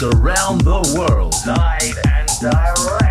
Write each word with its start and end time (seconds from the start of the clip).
around 0.00 0.62
the 0.62 0.80
world. 0.96 1.34
Live 1.44 1.98
and 2.06 2.28
direct. 2.40 3.01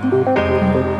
Música 0.00 0.97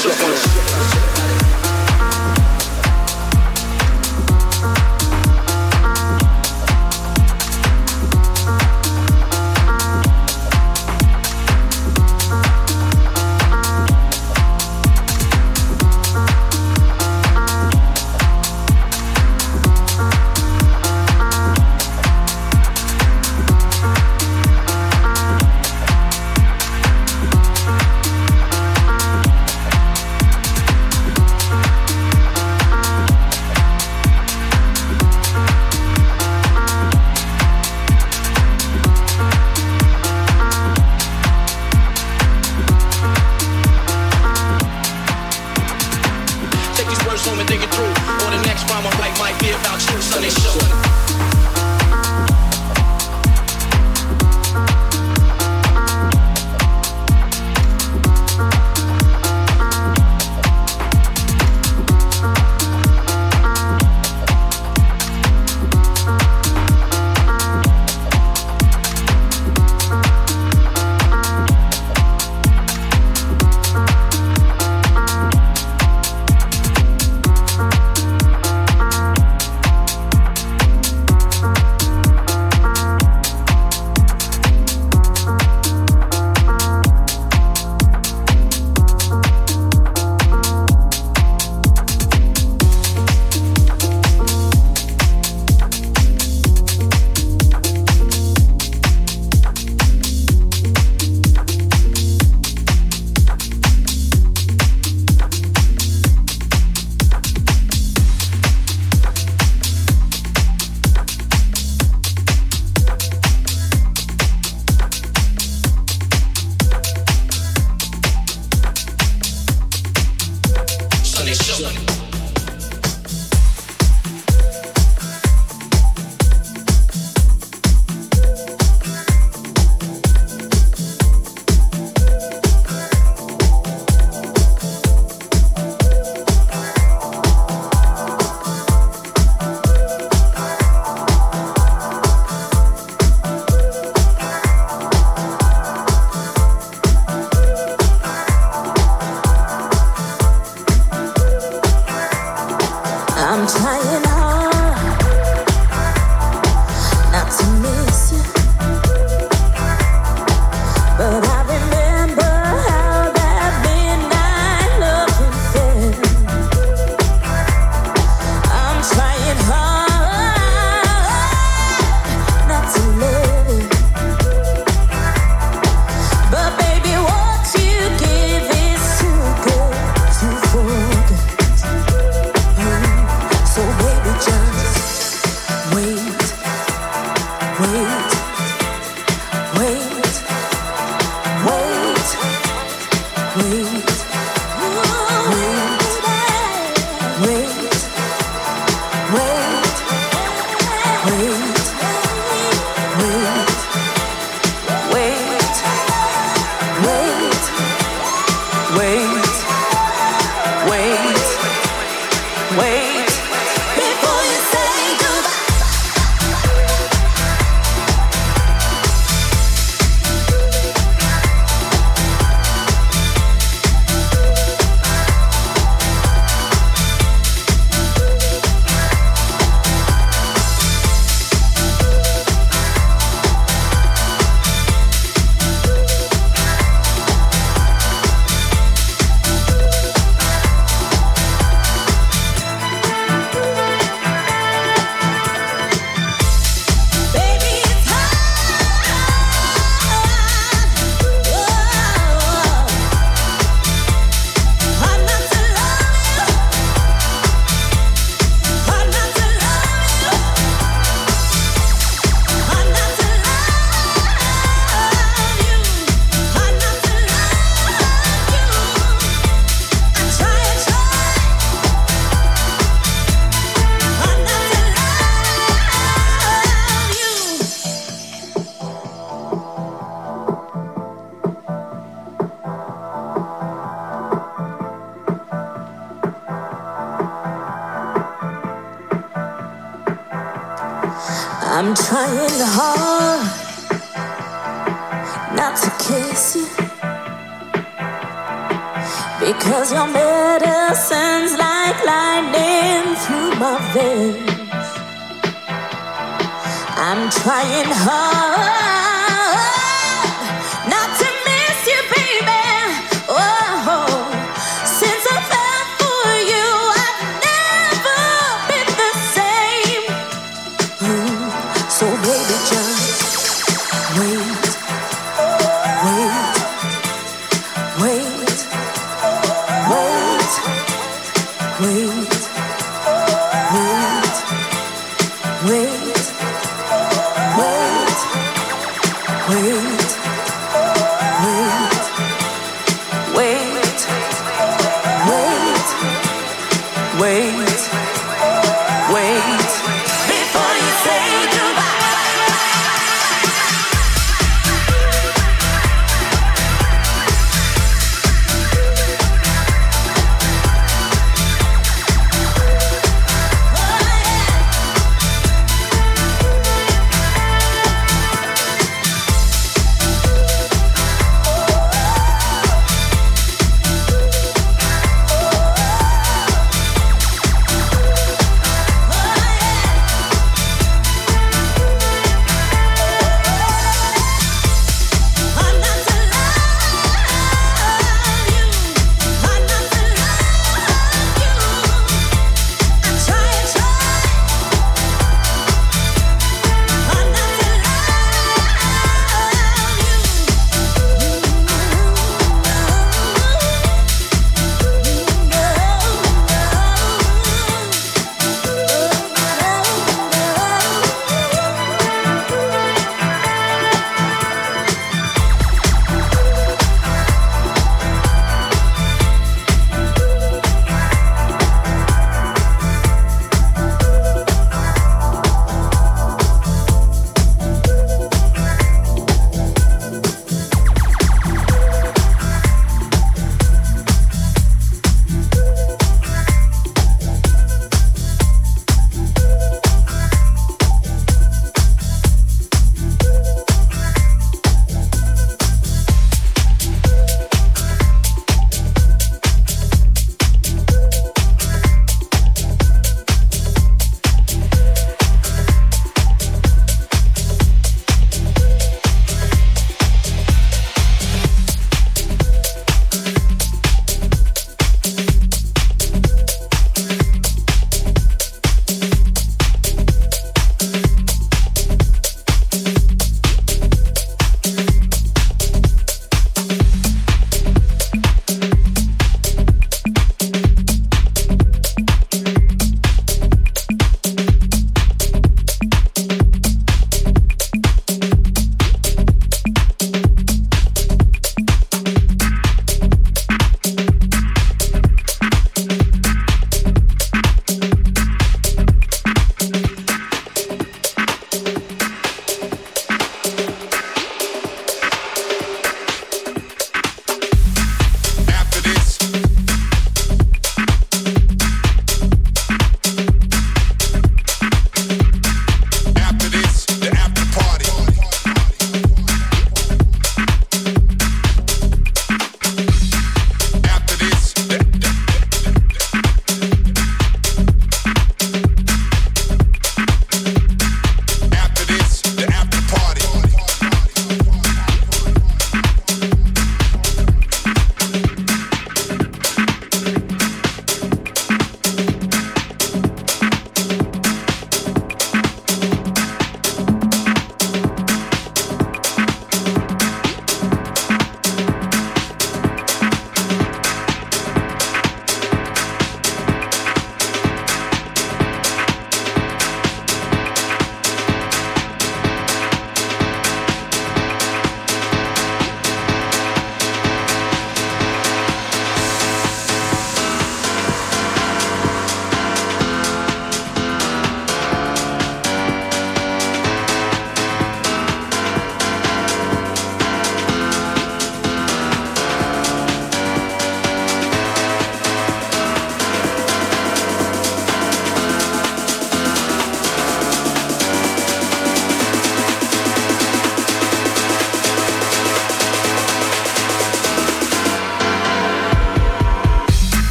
Sugar. 0.00 0.29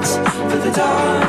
the 0.00 0.70
dark 0.74 1.20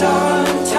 Don't. 0.00 0.71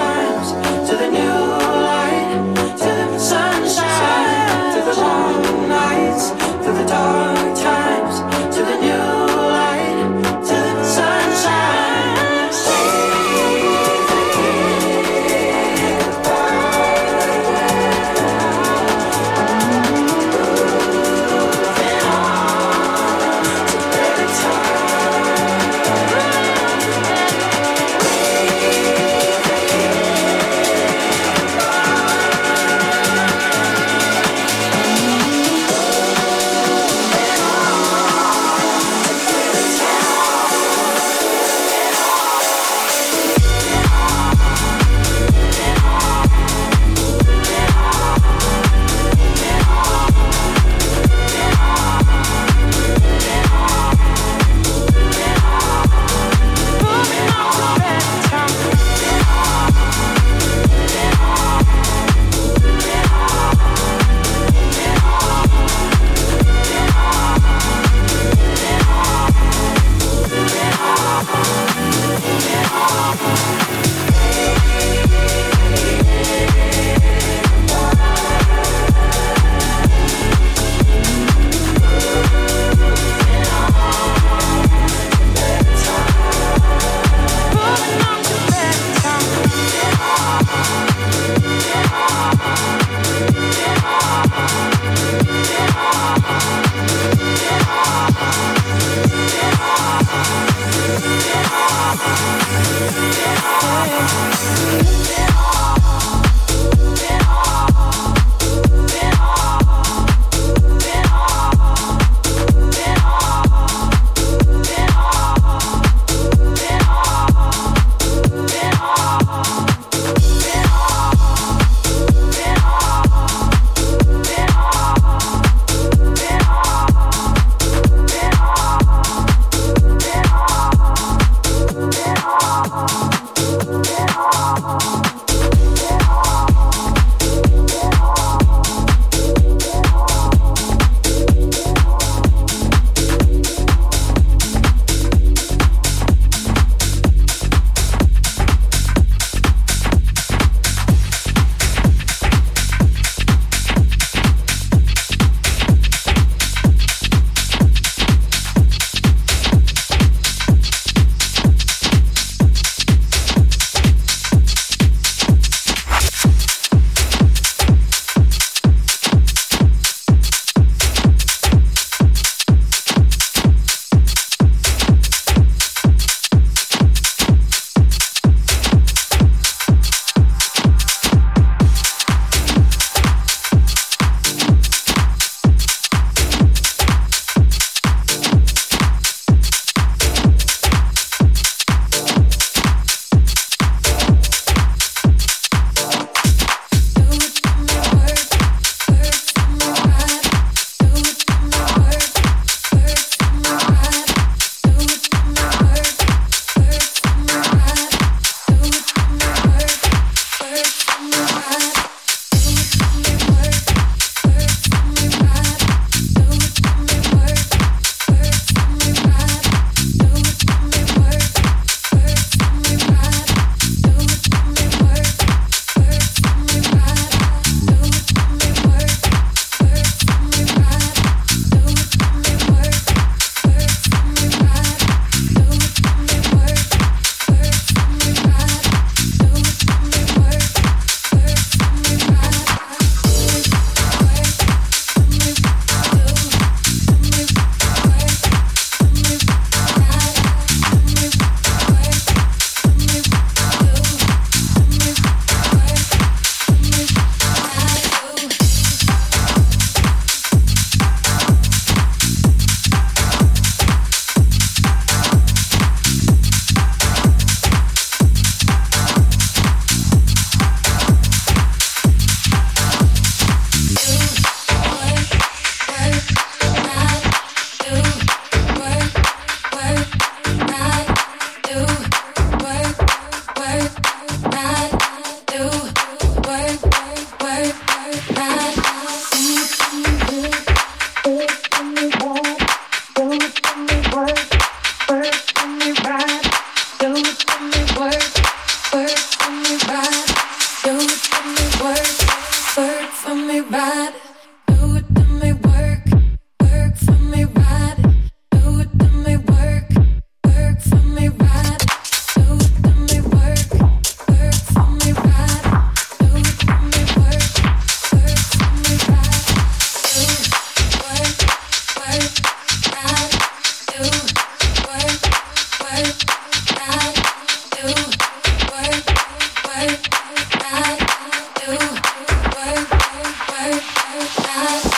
I. 334.06 334.73